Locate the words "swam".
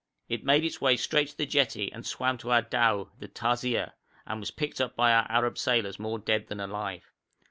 2.03-2.39